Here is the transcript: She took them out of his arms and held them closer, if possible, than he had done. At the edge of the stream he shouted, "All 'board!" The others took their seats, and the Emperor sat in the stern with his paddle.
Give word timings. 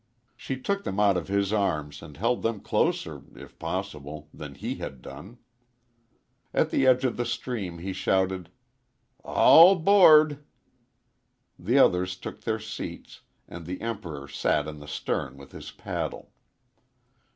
She 0.35 0.59
took 0.59 0.83
them 0.83 0.99
out 0.99 1.15
of 1.15 1.27
his 1.27 1.53
arms 1.53 2.01
and 2.01 2.17
held 2.17 2.41
them 2.41 2.59
closer, 2.59 3.21
if 3.35 3.59
possible, 3.59 4.29
than 4.33 4.55
he 4.55 4.77
had 4.77 4.99
done. 5.03 5.37
At 6.55 6.71
the 6.71 6.87
edge 6.87 7.05
of 7.05 7.17
the 7.17 7.23
stream 7.25 7.77
he 7.77 7.93
shouted, 7.93 8.49
"All 9.23 9.75
'board!" 9.75 10.43
The 11.59 11.77
others 11.77 12.15
took 12.17 12.41
their 12.41 12.57
seats, 12.57 13.21
and 13.47 13.67
the 13.67 13.79
Emperor 13.79 14.27
sat 14.27 14.67
in 14.67 14.79
the 14.79 14.87
stern 14.87 15.37
with 15.37 15.51
his 15.51 15.69
paddle. 15.69 16.31